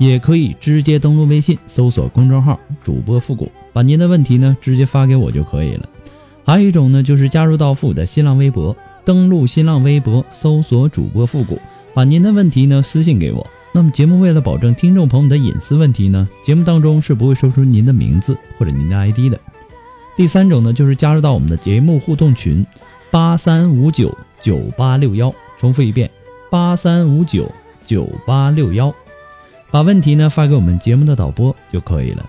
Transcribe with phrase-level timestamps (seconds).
[0.00, 5.86] 也可以直接登录微信，搜索公众号“主播复古”，把您的问题呢直接发给我就可以了。
[6.42, 11.60] 还有一种呢，就是加入到复古的新浪微博，登录新浪微博，搜索“主播复古”，
[11.92, 13.46] 把您的问题呢私信给我。
[13.72, 19.38] 那么节目为了保证听众朋友的隐私问题呢，节目当中是不会说出您的名字或者您的 ID 的。
[20.16, 22.64] 第三种呢，就是加入到我们的节目互动群，
[23.10, 26.10] 八三五九九八六幺，重复一遍，
[26.50, 27.46] 八三五九
[27.84, 28.92] 九八六幺。
[29.70, 32.26] 把问题呢发给我们节目的导播就可以了。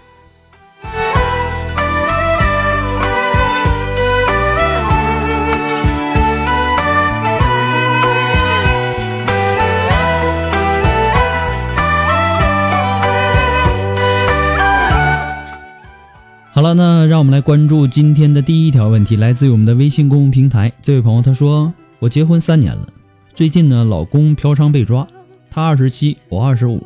[16.53, 20.72] 好了，那让我们来关注今天的第一条问题，来自于我们的微信公共平台。
[20.79, 22.88] 这位朋友他说：“我结婚三年了，
[23.34, 25.08] 最近呢，老公嫖娼被抓，
[25.50, 26.85] 他二十七，我二十五。”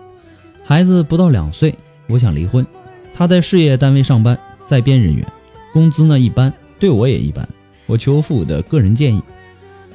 [0.68, 1.78] 孩子不到两岁，
[2.08, 2.66] 我想离婚。
[3.14, 5.24] 他在事业单位上班，在编人员，
[5.72, 7.48] 工资呢一般，对我也一般。
[7.86, 9.22] 我求父母的个人建议，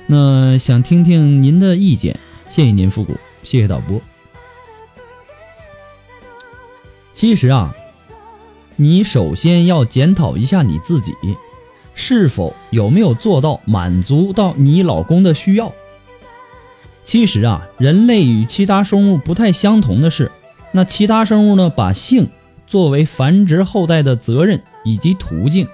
[0.06, 2.16] 那想听听您的意见。
[2.47, 4.00] 谢谢您，复古，谢谢导播。
[7.12, 7.75] 其实啊，
[8.76, 11.12] 你首先要检讨一下你自己，
[11.94, 15.72] 是否有没有做到满足到你老公的需要。
[17.04, 20.30] 其实啊，人类与其他生物不太相同的是。
[20.72, 21.69] 那其他生物呢？
[21.69, 22.28] 把性
[22.66, 25.66] 作为繁殖后代的责任以及途径，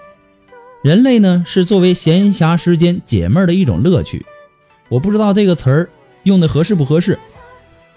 [0.83, 4.25] 人类呢是作为闲暇时间解闷的一种乐趣。
[4.89, 5.91] 我不知道这个词儿
[6.23, 7.19] 用的合适不合适。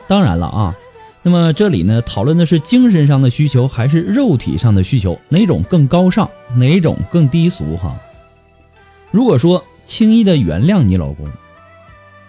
[0.08, 0.76] 当然了啊，
[1.24, 7.78] 那么这里呢讨论的是精神上的需求还是肉体上的需求，哪种更高尚，哪种更低俗？
[7.78, 7.96] 哈，
[9.12, 11.26] 如果说轻易的原谅你老公，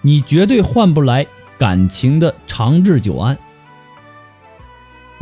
[0.02, 1.26] 你绝对换不来
[1.58, 3.36] 感情的长治久安。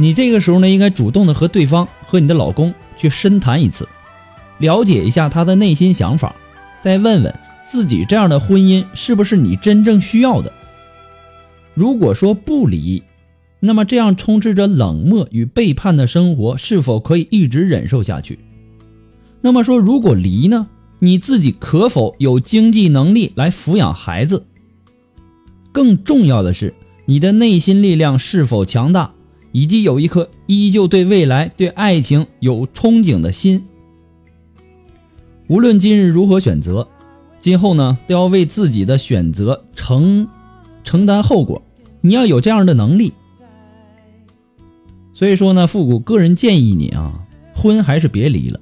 [0.00, 3.86] 你这个时候呢，应该主动的和对方和你的老公去深谈一次，
[4.58, 6.36] 了解一下他的内心想法，
[6.80, 7.34] 再问问
[7.66, 10.52] 自己这样的婚姻是不是你真正需要的。
[11.74, 13.02] 如果说不离，
[13.58, 18.38] 那么这样充斥着冷漠与背叛的生活是否可以一直忍受下去？
[19.40, 20.68] 那么说如果离呢，
[21.00, 24.46] 你自己可否有经济能力来抚养孩子？
[25.72, 26.72] 更重要的是，
[27.06, 29.12] 你的内心力量是否强大？
[29.52, 33.64] 以及有一颗依旧对未来、对爱情有憧憬的心。
[35.46, 36.86] 无论今日如何选择，
[37.40, 40.28] 今后呢都要为自己的选择承
[40.84, 41.62] 承担后果。
[42.00, 43.12] 你要有这样的能力。
[45.14, 48.60] 所以说呢，复古个人建议你啊，婚还是别离了。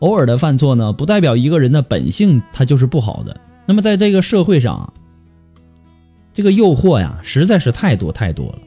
[0.00, 3.40] 偶尔的犯错呢，不代表一个人的本性他就是不好的。
[3.66, 4.92] 那么在这个社会上，
[6.32, 8.58] 这个诱惑呀，实在是太多太多了。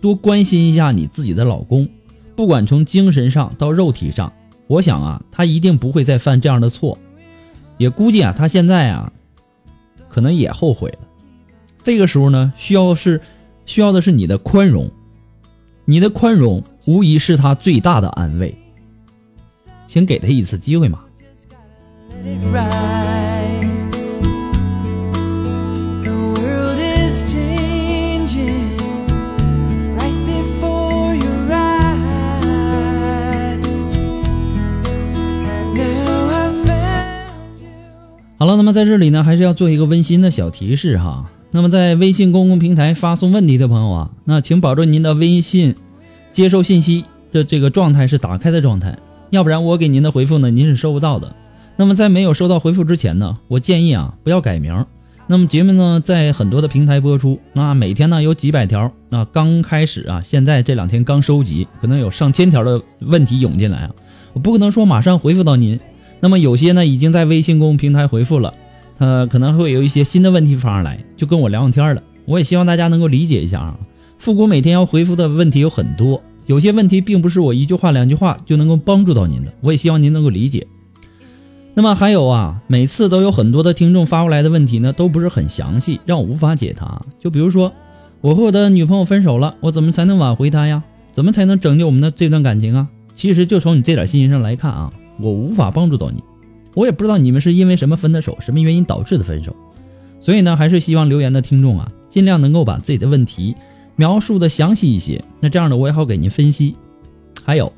[0.00, 1.88] 多关心一下你自己的老公，
[2.34, 4.32] 不管从精神上到肉体上，
[4.66, 6.98] 我想啊，他一定不会再犯这样的错。
[7.78, 9.12] 也估计啊，他现在啊，
[10.08, 10.98] 可能也后悔了。
[11.82, 13.20] 这个时候呢，需要是
[13.66, 14.90] 需要的是你的宽容，
[15.84, 18.54] 你的宽容无疑是他最大的安慰。
[19.86, 21.00] 请给他一次机会嘛。
[38.60, 41.30] 那么在这里呢，还是要做一个温馨的小提示哈。
[41.50, 45.74] 那么在微信公共平台发送问题的朋友啊，那请保证您的微信
[46.30, 48.98] 接收信息的这个状态是打开的状态，
[49.30, 51.34] 要不然我给您的回复呢，您是收不到的。
[51.76, 54.84] 那么在没有收到回复之前呢，我建议啊，不要改名。
[55.26, 63.90] 那么节目呢，在很多的平台播出，那每天呢有几百条，那刚开始啊，现在这两天刚收集，可能有上千条的问题涌进来啊，
[64.34, 65.80] 我不可能说马上回复到您。
[66.20, 68.54] 那么有些呢已经在微信公众平台回复了，
[68.98, 72.02] 呃，可能会有一些新的问题发上来，就跟我聊聊天了。
[72.26, 73.78] 我也希望大家能够理解一下啊。
[74.18, 80.66] 复古每天要回复的问题有很多，有些问题并不是我一句话两句话就能够帮助到您的，我也希望您能够理解。
[81.72, 87.00] 那么还有啊，每次都有很多的听众发过来的问题呢，都不是很详细，让我无法解答。
[87.18, 87.72] 就比如说，
[88.20, 90.82] 我和我的女朋友分手了，我怎么才能挽回她呀？
[91.12, 92.88] 怎么才能拯救我们的这段感情啊？
[93.14, 96.22] 其实就从你这点信息上来看啊，我无法帮助到你，
[96.74, 99.54] 我也不知道你们是因为什么分的手，什么原因导致的分手。
[100.20, 103.54] 所以呢，还是希望留言的听众啊，尽量能够把自己的问题
[103.96, 106.74] 描述的详细一些，那这样呢，我也好给您分析。
[107.44, 107.72] 还有。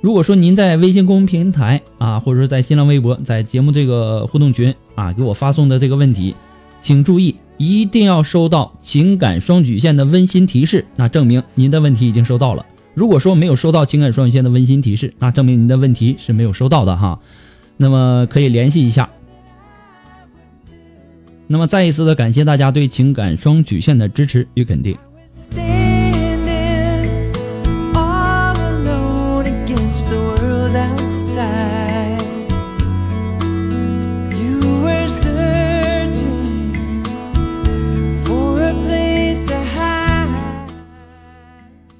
[0.00, 6.36] 如果说您在微信公众平台啊，或者说在新浪微博，在节目这个互动群啊，给我发送的这个问题，
[6.80, 12.64] 请注意，一定要收到情感双曲线的温馨提示，那证明您的问题已经收到了。
[12.98, 17.20] 如果说没有收到情感双曲线的温馨提示，那证明您的问题是没有收到的哈。
[17.76, 19.08] 那么可以联系一下。
[21.46, 24.96] 那么再一次的感谢大家对情感双曲线的支持与肯定。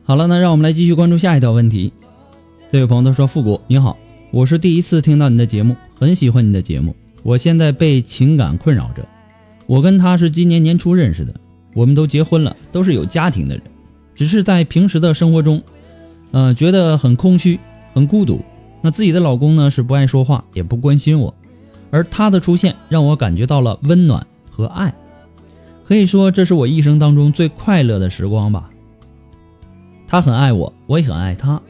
[0.09, 1.93] 好了，那让我们来继续关注下一条问题。
[2.73, 3.95] 这位朋友他说：“复古你好，
[4.31, 6.97] 我是第一次听到你的节目，很喜欢你的节目。
[7.23, 9.07] 我现在被情感困扰着。
[9.67, 11.35] 我跟他是今年年初认识的，
[11.75, 13.63] 我们都结婚了，都是有家庭的人，
[14.15, 15.63] 只是在平时的生活中，
[16.31, 17.61] 嗯，觉得很空虚，
[17.93, 18.41] 很孤独。
[18.81, 21.35] 那自己的老公呢是不爱说话，也不关心我，
[21.91, 24.95] 而他的出现让我感觉到了温暖和爱，
[25.87, 28.71] 可以说这是我一生当中最快乐的时光吧。”
[30.09, 31.61] 他很爱我，我也很爱他。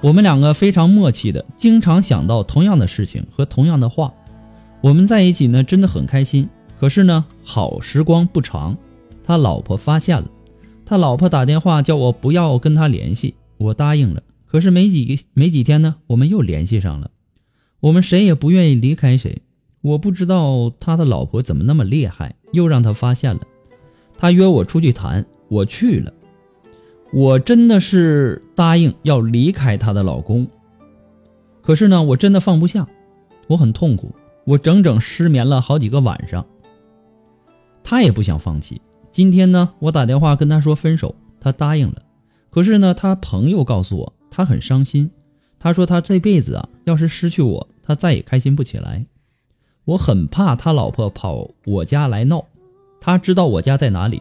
[0.00, 4.12] 我们两个非常默契的，经常想到同样的事情和同样的话。
[4.80, 6.48] 我们在一起呢，真的很开心。
[6.80, 8.76] 可是呢，好时光不长，
[9.22, 10.28] 他老婆发现了，
[10.86, 14.22] 他老婆打电话叫我不要跟他联系，我答应了。
[14.46, 17.10] 可是没几个没几天呢，我们又联系上了。
[17.80, 19.42] 我们谁也不愿意离开谁。
[19.82, 23.40] 我不知道他的老婆怎么那么厉害，又让他发现了。
[24.16, 26.12] 他约我出去谈，我去了。
[27.16, 30.48] 我真的是答应要离开她的老公，
[31.62, 32.88] 可是呢，我真的放不下，
[33.46, 34.12] 我很痛苦，
[34.44, 36.44] 我整整失眠了好几个晚上。
[37.84, 38.82] 他也不想放弃。
[39.12, 42.02] 今天呢，我打电话跟他说分手，他答应了。
[42.50, 45.08] 可是呢，他朋友告诉我，他很伤心。
[45.60, 49.06] 他说他这辈子啊，要是失去我，他再也开心不起来。
[49.84, 52.44] 我很怕他老婆跑我家来闹。
[53.00, 54.20] 他知道我家在哪里。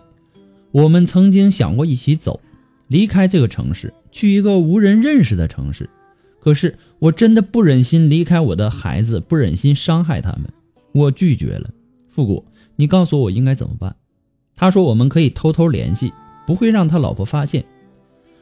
[0.72, 2.40] 我们曾经想过一起走。
[2.88, 5.90] 离开这个城市，去一个无人认识的城市。
[6.40, 10.44] 可是我真的不忍心离开我的孩子，不忍心伤害他们，
[10.92, 11.70] 我拒绝了。
[12.10, 13.96] 复古，你告诉我应该怎么办？
[14.56, 16.14] 他说我们可以偷偷联系，
[16.46, 17.64] 不会让他老婆发现。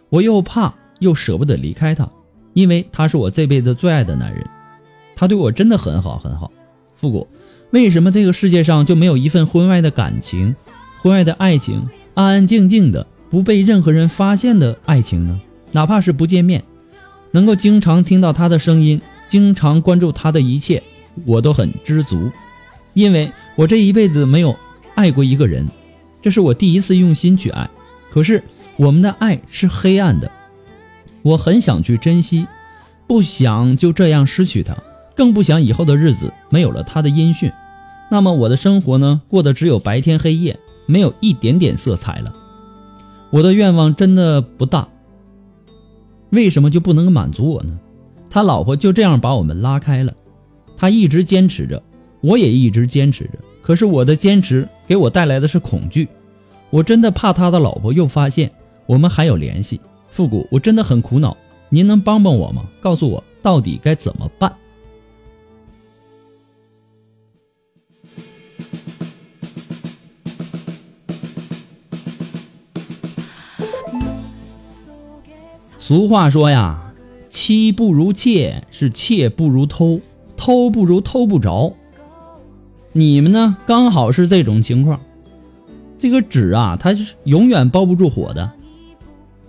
[0.09, 2.09] 我又怕又舍不得离开他，
[2.53, 4.45] 因为他是我这辈子最爱的男人，
[5.15, 6.51] 他对我真的很好很好。
[6.95, 7.27] 复古，
[7.69, 10.55] 为什么这个世界上就没有一份婚外的感情，
[10.99, 13.07] 婚外的爱情，安安静静的？
[13.31, 15.39] 不被任何人发现的爱情呢？
[15.71, 16.63] 哪怕是不见面，
[17.31, 20.83] 能够经常听到他的声音，经常关注他的一切，
[21.25, 22.29] 我都很知足。
[22.93, 24.53] 因为我这一辈子没有
[24.95, 25.65] 爱过一个人，
[26.21, 27.69] 这是我第一次用心去爱。
[28.11, 28.43] 可是
[28.75, 30.29] 我们的爱是黑暗的，
[31.21, 32.45] 我很想去珍惜，
[33.07, 34.75] 不想就这样失去他，
[35.15, 37.49] 更不想以后的日子没有了他的音讯。
[38.09, 39.21] 那么我的生活呢？
[39.29, 42.35] 过得只有白天黑夜，没有一点点色彩了。
[43.31, 44.87] 我的愿望真的不大，
[46.31, 47.79] 为什么就不能满足我呢？
[48.29, 50.13] 他老婆就这样把我们拉开了，
[50.75, 51.81] 他一直坚持着，
[52.21, 53.31] 我也一直坚持着。
[53.61, 56.07] 可是我的坚持给我带来的是恐惧，
[56.69, 58.51] 我真的怕他的老婆又发现
[58.85, 59.79] 我们还有联系。
[60.09, 61.37] 复古，我真的很苦恼，
[61.69, 62.65] 您能帮帮我吗？
[62.81, 64.53] 告诉我到底该怎么办？
[75.81, 76.93] 俗话说呀，
[77.31, 79.99] 妻不如妾，是妾不如偷，
[80.37, 81.73] 偷不如偷不着。
[82.93, 84.99] 你们呢刚好是这种情况。
[85.97, 88.51] 这个纸啊，它是永远包不住火的。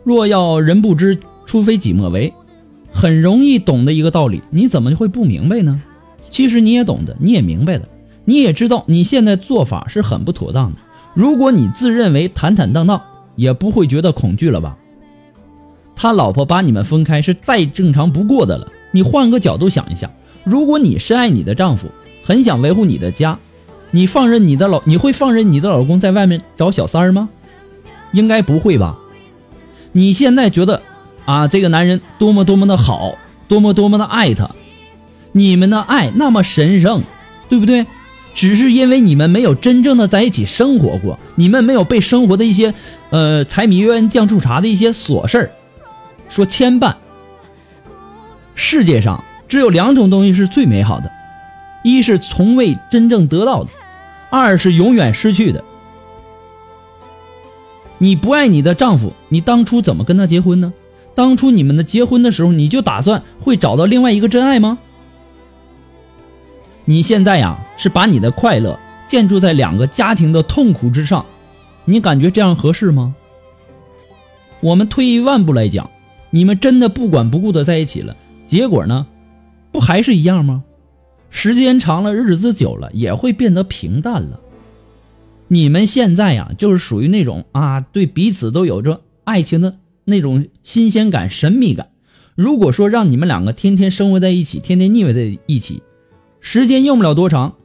[0.04, 2.32] 若要人不知，除非己莫为，
[2.90, 5.82] 很容易懂的一个道理，你怎么会不明白呢？
[6.30, 7.86] 其实你也懂得，你也明白的，
[8.24, 10.78] 你也知道你现在做法是很不妥当的。
[11.12, 13.02] 如果你自认为坦坦荡荡，
[13.36, 14.78] 也不会觉得恐惧了吧？
[15.94, 18.68] 他老婆把你们分开是再正常不过的了。
[18.90, 20.10] 你换个角度想一下，
[20.44, 21.88] 如果你深爱你的丈夫，
[22.24, 23.38] 很想维护你的家。
[23.90, 27.28] 你放任你的老，你会放任你的老公在外面找小三儿吗？
[28.12, 28.98] 应该不会吧？
[29.92, 30.82] 你现在觉得
[31.26, 33.16] 啊，这个男人多么多么的好，
[33.48, 34.50] 多么多么的爱他，
[35.32, 37.02] 你们的爱那么神圣，
[37.48, 37.86] 对不对？
[38.34, 42.72] 只是因为你们没有真正的在一起生活过，你们没有被生活的一些
[43.10, 45.50] 呃柴米油盐酱醋茶的一些琐事儿
[46.32, 46.94] 说牵绊。
[48.54, 51.10] 世界上只有两种东西是最美好的，
[51.84, 53.70] 一是从未真正得到的。
[54.30, 55.62] 二是永远失去的。
[57.98, 60.72] 你不爱你的丈夫，你当初怎么跟他结婚呢？
[61.14, 64.78] 当初你们的结婚的时候，你就打算会找到另外一个真爱吗？
[66.86, 71.26] 你现在呀，是把你的快乐建筑在两个家庭的痛苦之上，
[71.84, 73.14] 你感觉这样合适吗？
[74.60, 75.90] 我们退一万步来讲，
[76.34, 79.06] 你们真的不管不顾的在一起了，结果呢，
[79.70, 80.64] 不还是一样吗？
[81.28, 84.40] 时间长了，日子久了，也会变得平淡了。
[85.48, 91.88] 你们现在呀，就是属于那种啊，对彼此都有着爱情的那种新鲜感、神秘感。
[92.34, 95.82] 如果说让你们两个天天生活在一起，天天腻歪在一起，
[96.40, 97.56] 时间用不了多长，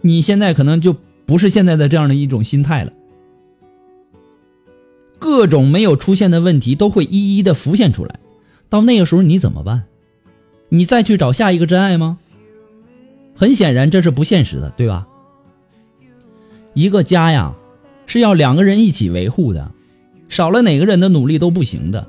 [0.00, 2.92] 你现在可能就不是现在的这样的一种心态了。
[5.20, 8.18] 各种没有出现的问题都会一一的浮现出来，
[8.68, 9.84] 到那个时候你怎么办？
[10.70, 12.18] 你再去找下一个真爱吗？
[13.36, 15.06] 很显然，这是不现实的，对吧？
[16.74, 17.54] 一个家呀，
[18.06, 19.70] 是要两个人一起维护的，
[20.28, 22.08] 少了哪个人的努力都不行的。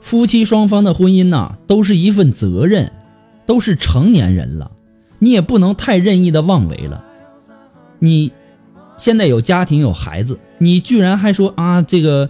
[0.00, 2.92] 夫妻双方的婚姻呐，都是一份责任，
[3.46, 4.70] 都是成年人了，
[5.18, 7.04] 你也不能太任意的妄为了。
[7.98, 8.32] 你
[8.98, 12.28] 现在有家庭有孩子，你居然还说啊，这个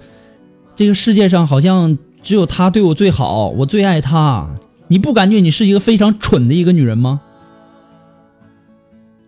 [0.76, 4.50] 这个世界上好像只有他对我最好，我最爱他，
[4.86, 7.20] 你不感觉你是一个非常蠢的一个女人吗？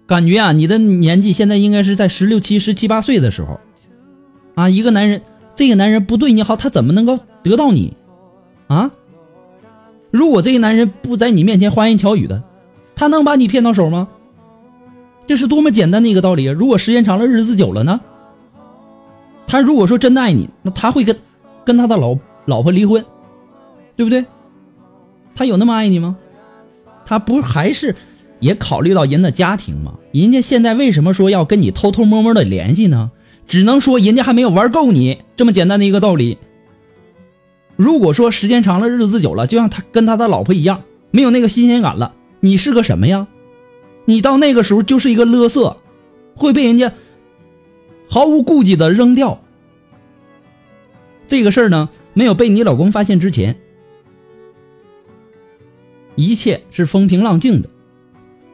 [0.06, 3.58] 感觉啊，你的年纪现在应该是在十六七、十七八岁的时候，
[4.54, 5.22] 啊，一个男人，
[5.54, 7.96] 这个男人不对你好，他怎么能够得到你？
[8.66, 8.90] 啊？
[10.10, 12.42] 如果这个男人不在你面前花言巧语的，
[12.96, 14.08] 他能把你骗到手吗？
[15.30, 16.52] 这是多么简单的一个道理啊！
[16.52, 18.00] 如果时间长了，日子久了呢？
[19.46, 21.16] 他如果说真的爱你，那他会跟
[21.64, 23.04] 跟他的老老婆离婚，
[23.94, 24.24] 对不对？
[25.36, 26.16] 他有那么爱你吗？
[27.04, 27.94] 他不还是？
[28.40, 33.12] 也考虑到人的家庭吗，人家现在为什么说要跟你偷偷摸摸的联系呢？
[33.46, 36.38] 只能说人家还没有玩够你这么简单的一个道理。
[37.76, 40.82] 如果说时间长了，日子久了，就像他跟他的老婆一样，
[41.12, 43.28] 没有那个新鲜感了，你是个什么呀？
[44.10, 45.76] 你到那个时候就是一个勒色，
[46.34, 46.92] 会被人家
[48.08, 49.40] 毫无顾忌的扔掉。
[51.28, 53.56] 这个事儿呢，没有被你老公发现之前，
[56.16, 57.70] 一切是风平浪静的。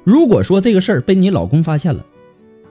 [0.05, 2.05] 如果说这个事儿被你老公发现了，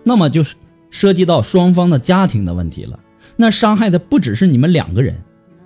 [0.04, 0.56] 那么就是
[0.92, 3.00] 涉及到双方的家庭的问题了。
[3.36, 5.20] 那伤害的不只是你们两个人，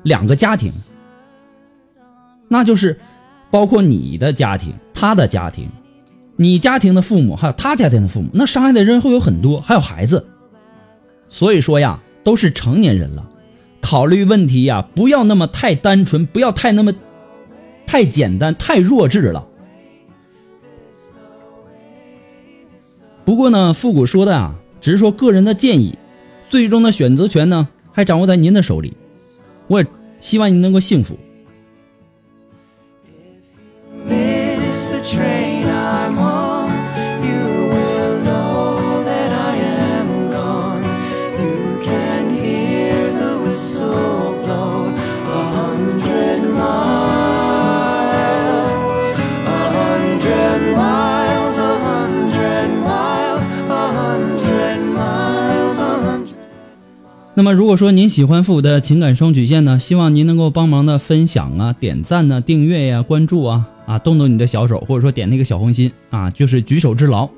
[0.04, 0.72] 两个家庭，
[2.48, 2.98] 那就是
[3.52, 5.68] 包括你的家庭、他的家庭、
[6.42, 8.30] 你家庭的父母，还有他家庭的父母。
[8.32, 10.26] 那伤害的人会有很多，还有孩子。
[11.28, 13.30] 所以说呀，都是成年人了，
[13.82, 16.94] 考虑问题呀，不要那么太单纯，不要太那么
[17.86, 19.46] 太简单、太弱智了。
[23.26, 25.98] 不过呢，复古说的啊，只是说个人的建议，
[26.50, 28.94] 最终的选择权呢，还掌握在您的手里。
[29.68, 29.88] 我也
[30.22, 31.20] 希望您能够幸福。
[57.40, 67.30] 那么，如果说您喜欢复古的情感双曲线呢，希望您能够帮忙的分享啊、点赞呢、订阅呀、关注啊啊，动动你的小手，或者说点那个小红心啊，就是举手之劳。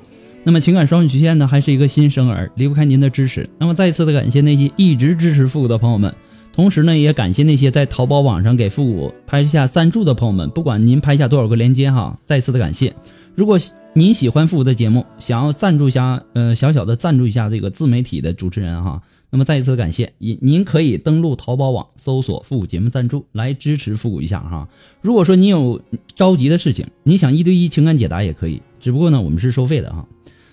[0.42, 3.48] 那么，情感双曲线呢，还是一个新生儿，离不开您的支持。
[3.60, 6.12] 那么，再一次的感谢那些一直支持复古的朋友们，
[6.52, 12.92] 同时呢，也感谢那些在淘宝网上给复古拍下赞助的朋友们，不管您拍下多少个链接哈，再次的感谢。
[13.36, 13.56] 如果
[13.94, 19.00] 您喜欢复古的节目，想要赞助一下，呃，小小的赞助一下这个自媒体的主持人哈，
[19.32, 24.68] 那么再一次感谢您，您可以登录淘宝网搜索“复古节目赞助”来支持复古一下哈。
[25.00, 25.80] 如果说你有
[26.14, 30.06] 着急的事情，你想一对一情感解答也可以，只不过呢，我们是收费的哈。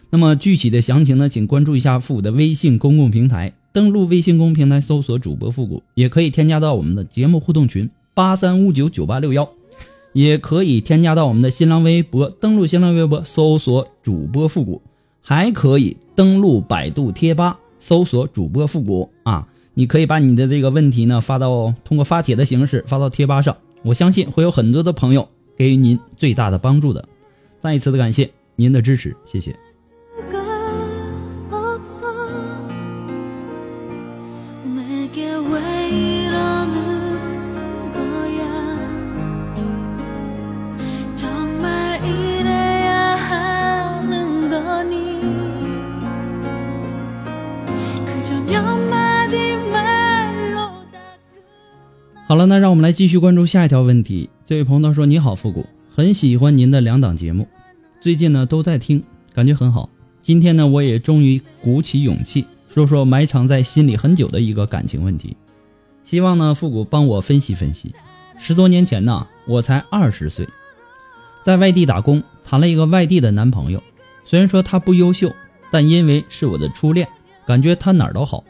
[0.10, 9.48] 那么具体的详情呢，请关注一下复古的微信公共平台，登录微信公共平台搜索主播复古，也可以添加到我们的节目互动群八三五九九八六幺。
[10.14, 14.82] 也可以添加到我们的新浪微博，登录新浪微博搜索主播复古，
[15.22, 19.48] 还可以登录百度贴吧搜索主播复古啊。
[19.74, 27.08] 你可以把你的这个问题呢发到通过发帖的形式发到贴吧上，我相信会有很多的朋友给予您最大的帮助的。
[27.62, 29.69] 再一次的感谢您的支持，谢谢。
[52.30, 54.30] 好了，那让我们来继续关注下一条问题。
[54.46, 57.48] 这位朋友说：“你好，复古，很喜欢您的两档节目，
[58.00, 59.02] 最近呢都在听，
[59.34, 59.90] 感觉很好。
[60.22, 65.36] 今天呢，我也终于鼓起勇气说说埋藏在心里很久的一个感情问题，
[66.06, 67.92] 希望呢复古帮我分析分析。
[68.38, 70.48] 十多年前呢，我才二十岁，
[71.42, 73.82] 在外地打工，谈了一个外地的男朋友。
[74.24, 75.34] 虽然说他不优秀，
[75.72, 77.08] 但因为是我的初恋，
[77.48, 78.44] 感觉他哪儿都好。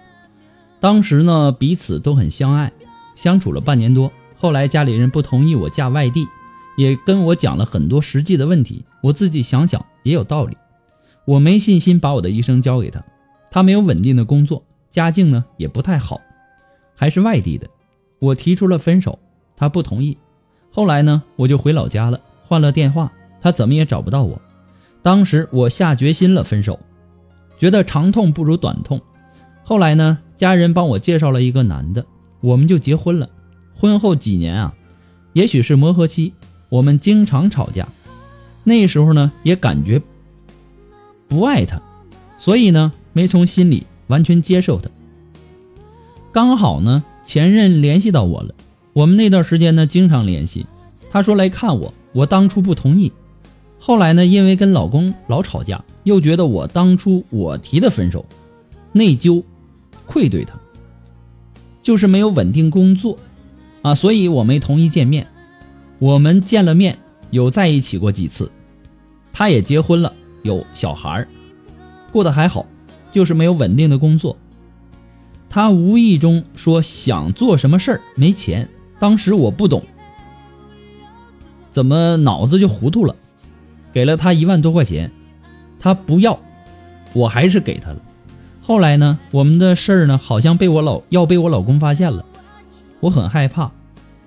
[0.81, 2.69] 当时呢，彼此都很相爱。”
[3.20, 6.26] 相处了半年多，后来家里人不同意我嫁外地，
[6.78, 8.86] 也跟我讲了很多实际的问题。
[9.02, 10.56] 我自己想想也有道理，
[11.26, 13.04] 我没信心把我的一生交给他。
[13.52, 16.22] 他没有稳定的工作，家境呢也不太好，
[16.96, 17.68] 还是外地的。
[18.20, 19.20] 我提出了分手，
[19.58, 20.18] 他不同意。
[20.72, 24.42] 后来呢，我就回老家了，换了电话，他怎么也找不到我。
[25.01, 26.79] 当时我下决心了分手，
[27.58, 29.01] 觉得长痛不如短痛。
[29.66, 32.05] 后来呢，家人帮我介绍了一个男的。
[32.42, 33.30] 我们就结婚了，
[33.75, 34.74] 婚后几年啊，
[35.34, 36.34] 也许是磨合期，
[36.70, 37.88] 我们经常吵架。
[38.64, 40.02] 那时候呢，也感觉
[41.28, 41.82] 不爱他，
[42.38, 44.90] 所以呢，没从心里完全接受他。
[46.32, 48.54] 刚好呢，前任联系到我了，
[48.94, 50.66] 我们那段时间呢，经常联系。
[51.12, 53.12] 他说来看我，我当初不同意。
[53.80, 58.25] 后来呢，因为跟老公老吵架，又觉得我当初我提的分手，
[58.92, 59.42] 内疚，
[60.06, 60.60] 愧对他。
[61.81, 63.18] 就是没有稳定工作，
[63.81, 65.27] 啊，所以我没同意见面。
[66.00, 66.98] 我们见了面，
[67.31, 68.51] 有在一起过几次，
[69.33, 70.13] 他也结婚了，
[70.44, 71.27] 有小孩儿。
[72.11, 72.65] 过得还好，
[73.11, 74.37] 就是没有稳定的工作。
[75.50, 79.83] 他无意中说想做什么事儿没钱，当时我不懂，
[81.72, 83.15] 怎么脑子就糊涂了，
[83.92, 85.11] 给了他一万多块钱，
[85.79, 86.39] 他不要，
[87.13, 88.01] 我还是给他了。
[88.70, 92.24] 后来呢，我们的事儿呢，好像被我老要被我老公发现了，
[93.00, 93.72] 我很害怕。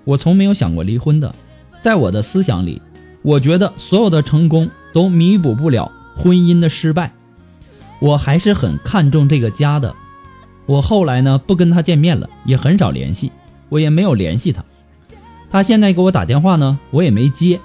[0.03, 1.33] 我从没有想过离婚的，
[1.81, 2.81] 在我的思想里，
[3.21, 7.13] 我觉得所有的成功都弥补不了婚姻的失败。
[8.01, 9.95] 我还是很看重这个家的。
[10.65, 13.31] 我后来呢，不跟他见面了，也很少联系，
[13.69, 14.61] 我也没有联系他。
[15.49, 17.61] 他现在给我打电话呢，我也没接。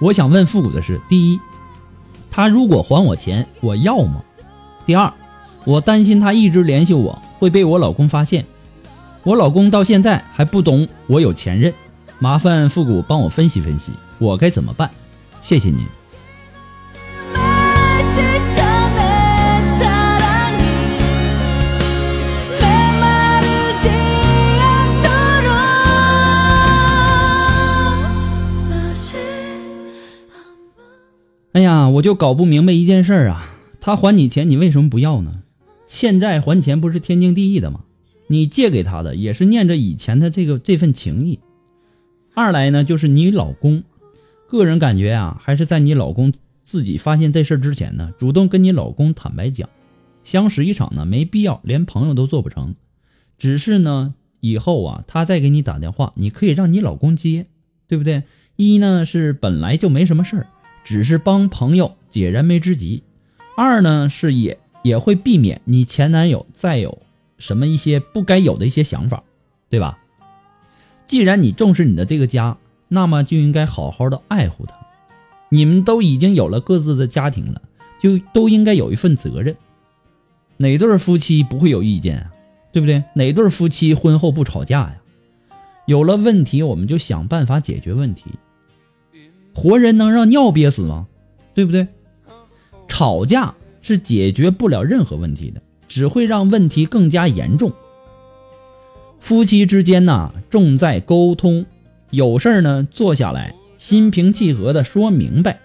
[0.00, 1.38] 我想问复古的是：第一，
[2.28, 4.20] 他如果还我钱，我要吗？
[4.84, 5.12] 第二。
[5.64, 8.44] 我担心他一直联系我会被我老公发现，
[9.22, 11.72] 我老公到现在还不懂我有前任，
[12.18, 14.90] 麻烦复古帮我分析分析，我该怎么办？
[15.40, 15.86] 谢谢您。
[31.52, 33.44] 哎呀，我就搞不明白一件事啊，
[33.80, 35.42] 他还你钱，你为什么不要呢？
[35.92, 37.84] 欠债还钱不是天经地义的吗？
[38.26, 41.38] 你借给他的也是念着以前的这个这份情谊。
[42.32, 43.82] 二来呢，就是你老公，
[44.48, 46.32] 个人感觉啊，还是在你老公
[46.64, 49.68] 自己发现这事之前呢，主动跟你老公坦白讲，
[50.24, 52.74] 相识一场呢，没必要连朋友都做不成。
[53.36, 57.44] 只是呢，以后啊，他再给你打电话，你可以让你老公接，
[57.86, 58.22] 对不对？
[58.56, 60.46] 一呢是本来就没什么事儿，
[60.84, 63.02] 只是帮朋友解燃眉之急；
[63.58, 64.58] 二呢是也。
[64.82, 66.98] 也会避免你前男友再有
[67.38, 69.22] 什么一些不该有的一些想法，
[69.68, 69.98] 对吧？
[71.06, 72.56] 既然你重视你的这个家，
[72.88, 74.74] 那么就应该好好的爱护他。
[75.48, 77.60] 你们都已经有了各自的家庭了，
[78.00, 79.56] 就都应该有一份责任。
[80.56, 82.32] 哪对夫妻不会有意见啊？
[82.72, 83.04] 对不对？
[83.14, 84.96] 哪对夫妻婚后不吵架呀？
[85.86, 88.30] 有了问题，我们就想办法解决问题。
[89.54, 91.08] 活人能让尿憋死吗？
[91.52, 91.86] 对不对？
[92.88, 97.70] 吵架是解决不了任何问题的，只会让问题更加严重。
[99.20, 101.66] 夫妻之间呐，重在沟通，
[102.10, 105.60] 有事儿呢，坐下来，心平气和的说明白，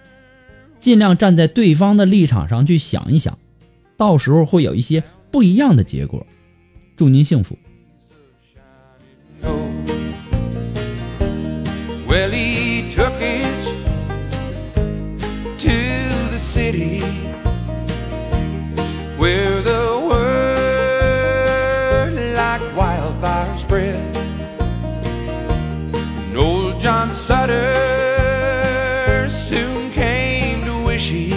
[0.78, 3.38] 尽量站在对方的立场上去想一想，
[3.96, 6.26] 到时候会有一些不一样的结果。
[6.96, 7.56] 祝您幸福。
[19.18, 20.38] Where the word
[22.34, 23.98] like wildfire spread.
[26.30, 27.74] And old John Sutter
[29.28, 31.34] soon came to wish he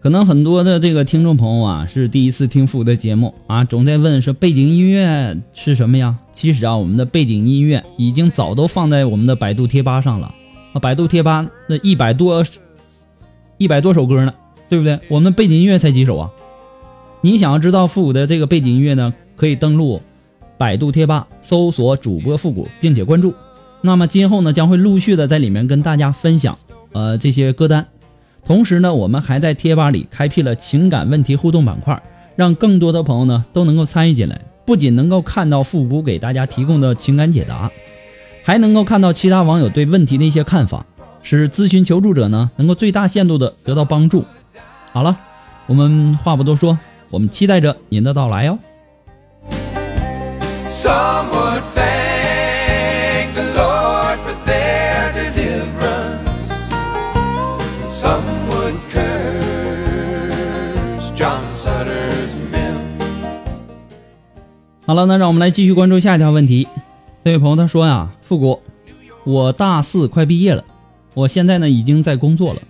[0.00, 6.16] 可能很多的这个听众朋友啊，是第一次听复古的节目啊，总在问说背景音乐是什么呀？
[6.32, 10.32] 其实啊，我们的背景音乐已经早都放在我们的百度贴吧上了
[10.72, 12.42] 啊，百度贴吧那一百多
[13.58, 14.32] 一百多首歌呢，
[14.70, 14.98] 对不对？
[15.08, 16.30] 我们背景音乐才几首啊？
[17.20, 20.00] 你想要知道复古的这个背景音乐呢，可以登录
[20.56, 23.34] 百度贴吧搜索主播复古，并且关注。
[23.82, 26.56] 那么今后呢，将会陆续的在里面跟大家分享
[26.92, 27.86] 呃这些歌单。
[28.46, 32.02] 同时呢，我们还在贴吧里开辟了情感问题互动板块，
[32.36, 34.40] 让更多的朋友呢都能够参与进来。
[34.64, 37.70] 不仅能够看到复古给大家提供的情感解答，
[38.44, 40.86] 还能够看到其他网友对问题的一些看法，
[41.22, 44.24] 使咨询求助者呢能够最大限度的得到帮助。
[44.92, 45.16] 好了，
[45.66, 46.76] 我们话不多说，
[47.10, 48.58] 我们期待着您的到来哦。
[64.86, 66.66] 好了，那让我们来继续关注下一条问题。
[67.24, 68.60] 这位朋友他说呀，复古，
[69.22, 70.64] 我大四快毕业了，
[71.14, 72.62] 我现在呢已经在工作了，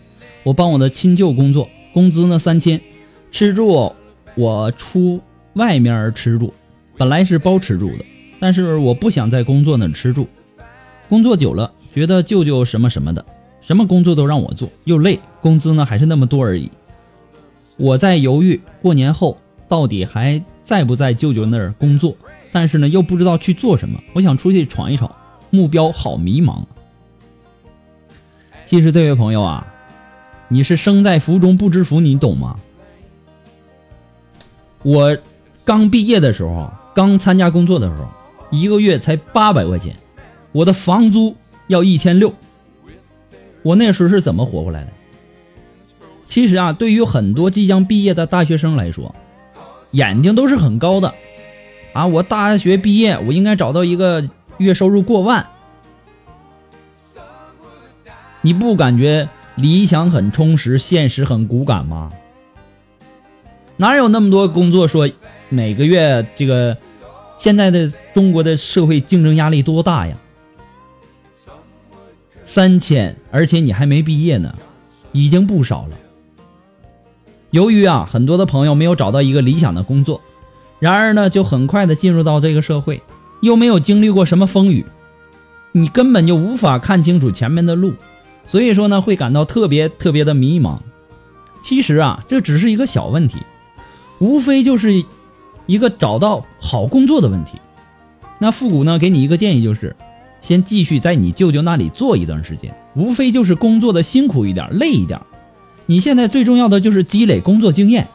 [0.42, 2.81] 我帮我的亲舅工作，工资呢三千，
[3.31, 3.92] 吃住
[4.37, 5.20] 我出
[5.55, 6.53] 外面吃住，
[6.96, 8.05] 本来是包吃住的，
[8.38, 10.29] 但是我不想在工作那吃住，
[11.09, 13.24] 工作久了觉得舅舅什么什么的，
[13.61, 16.70] 什么工作都让我做，又累，工资呢还是那么多而已。
[17.76, 22.16] 我在犹豫过年后到底还在不在舅舅那儿工作，
[22.53, 25.11] 但是呢又不知道去做什么，我想出去闯一闯，
[25.50, 26.62] 目标好迷茫。
[28.64, 29.66] 其实这位朋友啊，
[30.53, 32.57] 你是生在福中不知福，你懂吗？
[34.83, 35.17] 我
[35.65, 38.09] 刚毕业的时候，刚参加工作的时候，
[38.51, 39.97] 一个月才八百块钱，
[40.51, 41.37] 我的房租
[41.69, 42.35] 要一千六，
[43.63, 44.91] 我那时候是怎么活过来的？
[46.27, 49.15] 其实啊，对于很多即将毕业的大学生来说，
[49.93, 51.15] 眼睛都是很高的，
[51.93, 55.47] 啊，我大学毕业，我应该找到一个月收入过万。
[58.43, 59.29] 你不感觉
[59.61, 62.11] 理想很充实，现实很骨感吗？
[63.77, 65.09] 哪有那么多工作说
[65.49, 66.77] 每个月这个
[67.38, 70.16] 现在的中国的社会竞争压力多大呀？
[72.44, 74.55] 三千，而且你还没毕业呢，
[75.12, 75.96] 已经不少了。
[77.51, 80.20] 由于啊，很多的朋友没有找到一个理想的工作，
[80.79, 83.03] 然而呢，就很快的进入到这个社会，
[83.40, 84.85] 又没有经历过什么风雨，
[85.73, 87.94] 你根本就无法看清楚前面的路，
[88.46, 90.79] 所以说呢，会感到特别特别的迷茫。
[91.62, 93.38] 其实啊，这只是一个小问题，
[94.18, 95.05] 无非就是
[95.66, 97.59] 一个找到好工作的问题。
[98.38, 99.94] 那复古呢，给你一个建议，就是
[100.40, 105.20] 先继续在你舅舅那里做一段时间，无非就是工作的辛苦一点，累一点。
[105.87, 108.09] 你现在最重要的就是积累工作经验，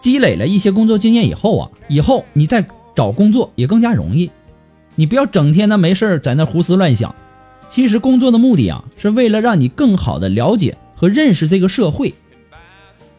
[0.00, 4.30] 积累了一些工作经验以后啊，以后你再找工作也更加容易。
[4.96, 7.14] 你不要整天的没事儿在那胡思乱想。
[7.74, 12.14] 其实工作的目的啊，是为了让你更好的了解和认识这个社会。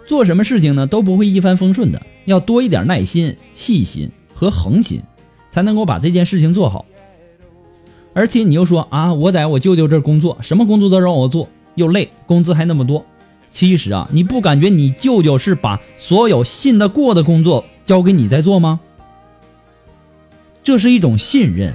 [0.07, 5.01] 做什么事情呢，都不会一帆风顺的，要多一点耐心、细心和恒心，
[5.51, 6.85] 才能够把这件事情做好。
[8.13, 13.05] 而且你又说啊，我在我舅舅这工作，什么工作都让我做，又累，工资还那么多。
[13.49, 18.79] 其实啊，你不感觉你舅舅是把所有信得过的工作交给你在做吗？
[20.63, 21.73] 这是一种信任。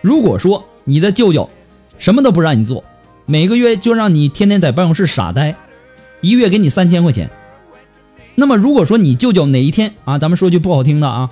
[0.00, 1.50] 如果说你的舅舅
[1.98, 2.82] 什么都不让你做，
[3.26, 5.54] 每个月就让你天天在办公室傻呆，
[6.22, 7.28] 一月给你三千块钱，
[8.34, 11.28] 那么如果说你舅舅哪一天啊，咱们说句不好听的啊，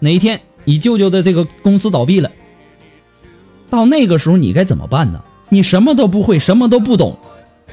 [0.00, 2.30] 哪一天你舅舅的这个公司倒闭了，
[3.70, 5.22] 到那个时候你该怎么办呢？
[5.48, 7.16] 你什么都不会，什么都不懂。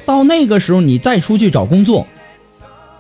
[0.06, 2.08] 到那个时候，你再出去找工作，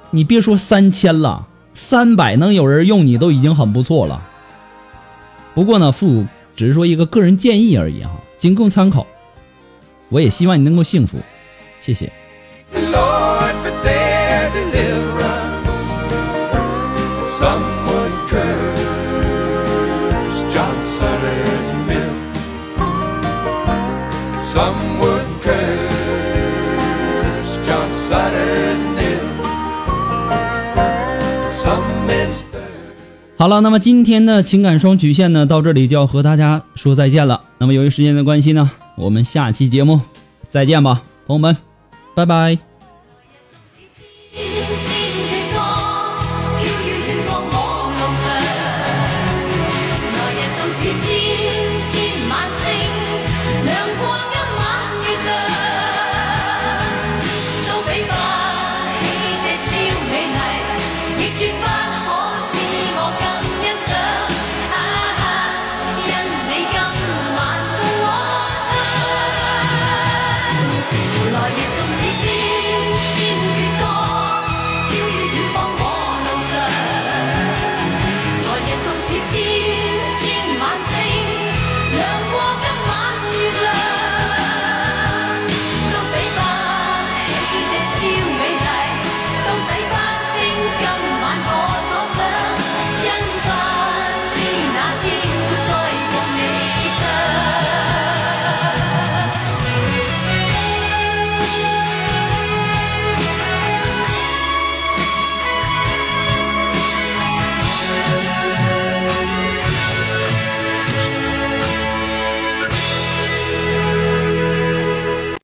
[0.10, 4.22] 你别说三千了，三百能有人用你都已经很不错了。
[5.54, 6.26] 不过呢，父
[6.62, 9.08] 只是说一个个人建议而已哈，仅供参考。
[10.10, 11.18] 我也希望你能够幸福。
[11.82, 12.06] 谢谢。
[33.42, 37.42] 好了，那么今天的情感双曲线呢，到这里就要和大家说再见了。
[37.58, 40.00] 那么由于时间的关系呢，我们下期节目
[40.48, 41.58] 再见吧，朋友们，
[42.14, 42.71] 拜拜。